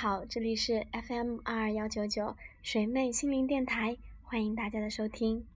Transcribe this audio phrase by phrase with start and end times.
[0.00, 5.46] 好，这里是 FM 二二幺九九水妹心灵电台，欢迎大家的收听。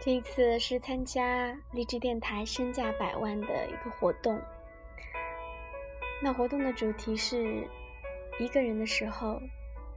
[0.00, 4.40] 这一次是参加励志电台身价百万的一个活动，
[6.22, 7.68] 那活动的主题是
[8.40, 9.38] 一个人的时候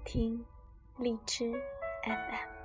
[0.03, 0.45] 听
[0.97, 1.53] 荔枝
[2.03, 2.56] FM。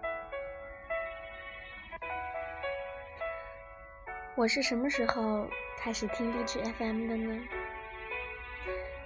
[4.34, 5.46] 我是什么时候
[5.77, 7.38] 开始听励志 FM 的呢？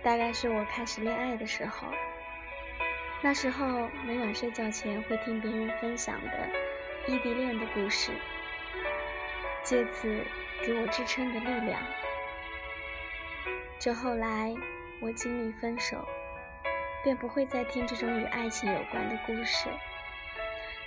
[0.01, 1.89] 大概是我开始恋爱的时候。
[3.23, 6.49] 那时候每晚睡觉前会听别人分享的
[7.09, 8.13] 异地恋的故事，
[9.65, 10.25] 借此
[10.65, 11.83] 给我支撑的力量。
[13.81, 14.55] 这后来
[15.01, 16.07] 我经历分手，
[17.03, 19.69] 便不会再听这种与爱情有关的故事，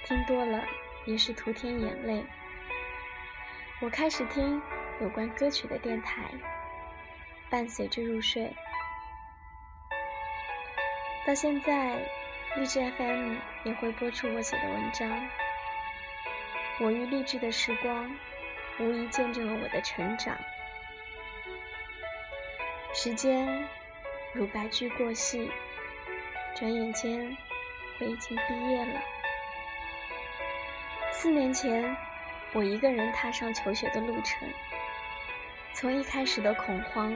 [0.05, 0.63] 听多了
[1.03, 2.23] 也是徒添眼泪。
[3.81, 4.61] 我开始听
[4.99, 6.29] 有关歌曲的电台，
[7.49, 8.53] 伴随着入睡。
[11.25, 11.95] 到现在，
[12.57, 15.09] 励志 FM 也会播出我写的文章。
[16.81, 18.13] 我与励志的时光，
[18.79, 20.37] 无疑见证了我的成长。
[22.93, 23.65] 时间
[24.33, 25.49] 如白驹过隙，
[26.53, 27.37] 转眼间
[28.01, 29.01] 我已经毕业了。
[31.13, 31.95] 四年前。
[32.53, 34.49] 我一个人踏上求学的路程，
[35.73, 37.15] 从一开始的恐慌，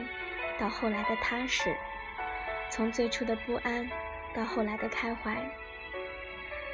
[0.58, 1.74] 到后来的踏实；
[2.70, 3.90] 从最初的不安，
[4.32, 5.34] 到后来的开怀；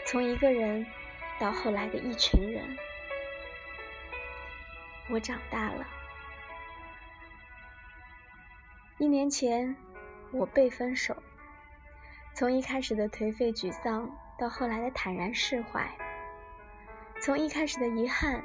[0.07, 0.87] 从一个人，
[1.39, 2.63] 到后来的一群人。
[5.09, 5.87] 我长大了。
[8.99, 9.75] 一年前，
[10.33, 11.17] 我被分手，
[12.35, 15.91] 从一开始的颓废沮丧，到后来的坦然释怀。
[17.23, 18.43] 从一开始的遗憾，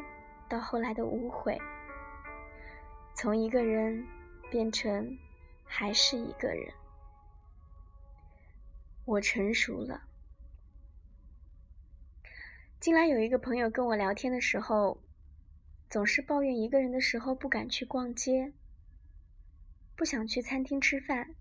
[0.49, 1.57] 到后来的无悔；
[3.15, 4.05] 从一个人
[4.51, 5.17] 变成
[5.63, 6.73] 还是一个人，
[9.05, 10.03] 我成熟了。
[12.81, 14.99] 近来有一个朋友跟我聊天的时候，
[15.89, 18.51] 总是抱怨一个人的时候不敢去逛街，
[19.95, 21.33] 不想去餐厅吃饭，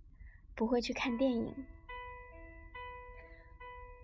[0.55, 1.53] 不会去看电影。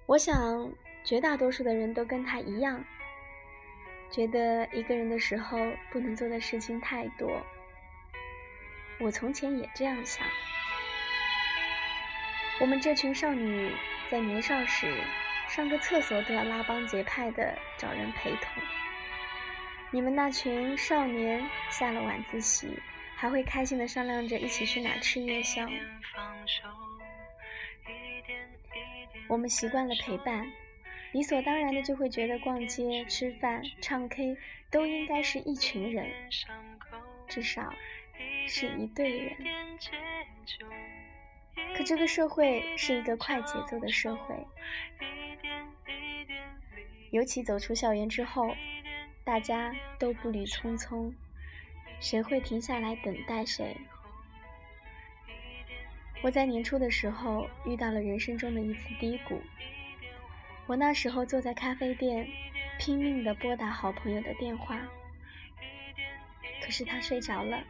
[0.07, 0.75] 我想，
[1.05, 2.85] 绝大多数的人都跟他一样。
[4.11, 5.59] 觉得一个人的时候
[5.93, 7.41] 不能做的事情太多，
[8.99, 10.27] 我从前也这样想。
[12.61, 13.73] 我们这群少女
[14.11, 14.93] 在年少时
[15.49, 18.63] 上个厕所都要拉帮结派的找人陪同，
[19.91, 22.77] 你们那群少年下了晚自习
[23.17, 25.67] 还会开心的商量着一起去哪吃夜宵。
[29.29, 30.51] 我们习惯了陪伴。
[31.13, 34.37] 理所当然的就会觉得逛街、吃饭、唱 K
[34.71, 36.07] 都应该是一群人，
[37.27, 37.75] 至少
[38.47, 39.37] 是一对人。
[41.77, 44.37] 可这个社会是一个快节奏的社会，
[47.11, 48.55] 尤其走出校园之后，
[49.25, 51.13] 大家都步履匆匆，
[51.99, 53.77] 谁会停下来等待谁？
[56.23, 59.43] 我在年初的时候遇到了人生中的一次低谷。
[60.67, 62.29] 我那时候坐在咖啡店，
[62.79, 64.79] 拼命地拨打好朋友的电话，
[66.63, 67.61] 可是他睡着了，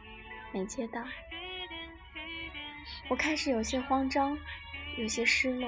[0.51, 1.03] 没接到。
[3.09, 4.37] 我开始有些慌张，
[4.97, 5.67] 有些失落，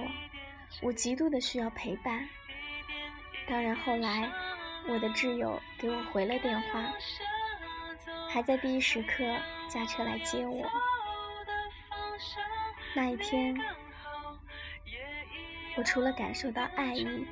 [0.81, 2.29] 我极度的需要陪伴。
[3.47, 4.31] 当然后来，
[4.88, 6.94] 我的挚友给我回了电话，
[8.29, 9.25] 还在第一时刻
[9.67, 10.69] 驾车来接我。
[12.94, 13.59] 那一天。
[15.75, 17.25] 我除了感受到爱意，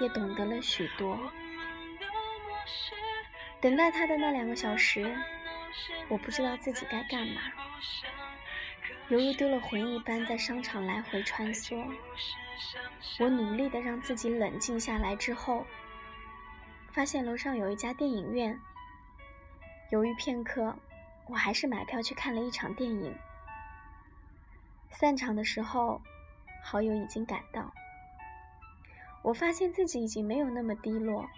[0.00, 1.18] 也懂得了许多。
[3.60, 5.16] 等待他的那两个小时，
[6.08, 7.40] 我不知道自己该干嘛，
[9.08, 11.82] 犹如丢了魂一般在商场来回穿梭。
[13.18, 15.66] 我努力的让自己冷静下来之后，
[16.90, 18.60] 发现楼上有一家电影院。
[19.90, 20.76] 犹豫片刻，
[21.26, 23.14] 我还是买票去看了一场电影。
[24.90, 26.02] 散场的时候。
[26.62, 27.72] 好友已经赶到，
[29.22, 31.28] 我发现自己已经没有那么低落。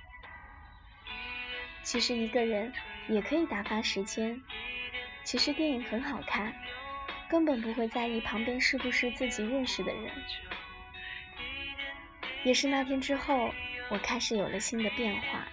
[1.82, 2.73] 其实一个人
[3.09, 4.41] 也可以打发时间。
[5.25, 6.55] 其实电影很好看，
[7.29, 10.12] 根本不会在意旁边是不是自己认识的人。
[12.44, 13.50] 也是那天之后，
[13.88, 15.49] 我开始有了新的变化。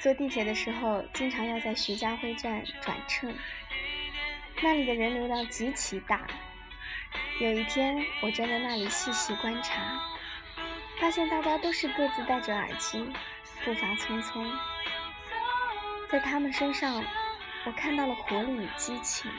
[0.00, 3.32] 坐地铁的时候，经常要在徐家汇站转乘，
[4.62, 6.26] 那里的人流量极其大。
[7.40, 9.98] 有一天，我站在那里细细观察，
[11.00, 13.10] 发现大家都是各自戴着耳机，
[13.64, 14.46] 步伐匆匆。
[16.10, 17.02] 在他们身上，
[17.64, 19.30] 我看到了活力与激情。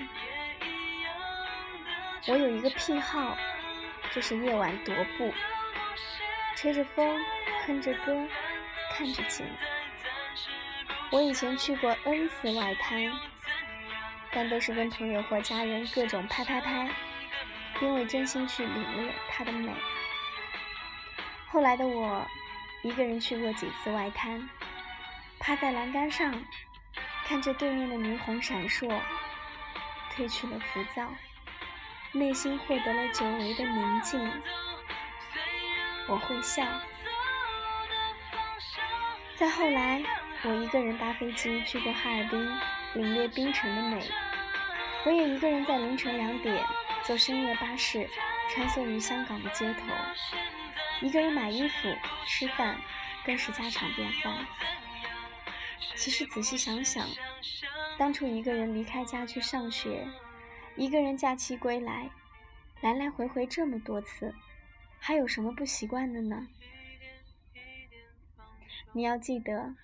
[2.25, 3.38] 我有一个癖好，
[4.12, 5.31] 就是夜晚踱步，
[6.56, 7.24] 吹着风，
[7.68, 8.27] 哼着歌，
[8.95, 9.45] 看着景。
[11.12, 13.12] 我以前去过 N 次外滩，
[14.31, 16.89] 但都是跟朋友或家人各种拍拍拍，
[17.81, 19.74] 因为真心去领略它的美。
[21.48, 22.25] 后来的我，
[22.83, 24.48] 一个人去过几次外滩，
[25.39, 26.33] 趴在栏杆上，
[27.25, 28.88] 看着对面的霓虹闪烁，
[30.16, 31.07] 褪去了浮躁。
[32.13, 34.31] 内心获得了久违的宁静，
[36.07, 36.63] 我会笑。
[39.38, 40.04] 再后来，
[40.44, 42.60] 我一个人搭飞机去过哈尔滨，
[42.94, 44.07] 领略冰城的美。
[45.04, 46.63] 我也一个人在凌晨两点
[47.03, 48.07] 坐深夜巴士，
[48.50, 49.88] 穿梭于香港的街头。
[51.01, 51.95] 一个人买衣服、
[52.25, 52.80] 吃饭，
[53.25, 54.45] 更是家常便饭。
[55.95, 57.07] 其实仔细想想，
[57.98, 60.07] 当初一个人离开家去上学。
[60.77, 62.09] 一个人假期归来，
[62.81, 64.33] 来来回回这么多次，
[65.00, 66.48] 还有什么不习惯的呢？
[68.94, 69.75] 你要记得，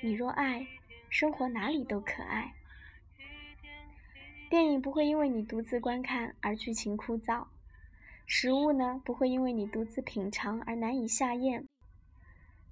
[0.00, 0.66] 你若爱，
[1.08, 2.54] 生活哪里都可爱。
[4.50, 7.46] 电影不会因为你独自观看而剧情枯燥，
[8.26, 11.64] 食物呢不会因为你独自品尝而难以下咽。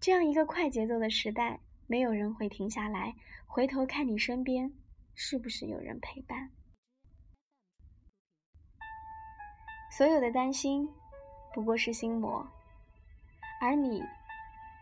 [0.00, 3.14] 这样一个快节奏的时代，没有人会停下来
[3.46, 4.72] 回头看你身边
[5.14, 6.50] 是不是有人陪伴。
[9.92, 10.88] 所有的担心，
[11.54, 12.44] 不过是心魔，
[13.60, 14.02] 而你，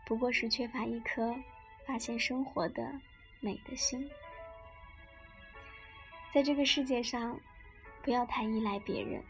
[0.07, 1.35] 不过是缺乏一颗
[1.85, 2.99] 发现生活的
[3.39, 4.09] 美的心。
[6.37, 7.35] 在这个世界上，
[8.03, 9.23] 不要太依赖别人，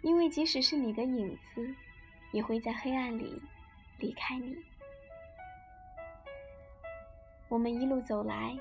[0.00, 1.74] 因为即使是你的影子，
[2.32, 3.38] 也会在黑暗里
[3.98, 4.56] 离开你。
[7.50, 8.56] 我们一路走来，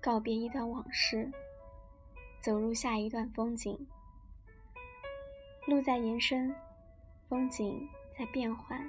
[0.00, 1.30] 告别一段往事，
[2.40, 3.86] 走入下一段风景。
[5.68, 6.52] 路在延伸，
[7.28, 7.88] 风景
[8.18, 8.84] 在变换，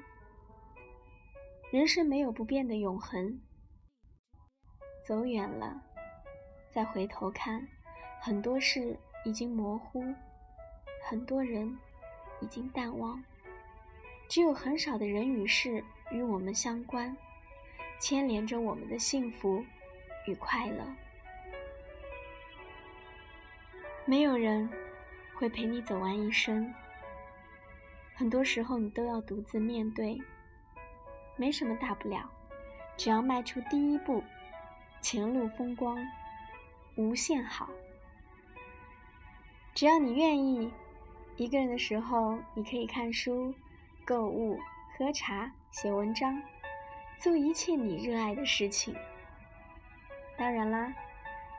[1.70, 3.40] 人生没有不变的永恒。
[5.06, 5.84] 走远了，
[6.78, 7.68] 再回头看，
[8.22, 8.96] 很多事
[9.26, 10.14] 已经模糊，
[11.04, 11.76] 很多人
[12.40, 13.20] 已经淡忘，
[14.30, 17.18] 只有很少的人与事与我们相关，
[17.98, 19.66] 牵连着我们的幸福
[20.28, 20.86] 与快乐。
[24.06, 24.70] 没有人。
[25.34, 26.72] 会陪你走完一生，
[28.16, 30.20] 很多时候你都要独自面对，
[31.36, 32.30] 没什么大不了，
[32.96, 34.24] 只要迈出第一步，
[35.02, 35.98] 前路风光
[36.98, 37.70] 无限好。
[39.74, 40.70] 只要你愿意，
[41.38, 43.54] 一个人的时候，你可以看书、
[44.04, 44.60] 购物、
[44.98, 46.42] 喝茶、写文章，
[47.20, 48.96] 做一切你热爱的事情。
[50.36, 50.94] 当然啦，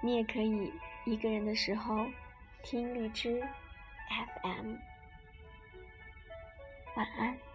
[0.02, 0.72] 你也可以
[1.04, 2.06] 一个人的时候
[2.62, 3.40] 听荔枝。
[4.42, 4.74] FM，
[6.96, 7.47] 晚安。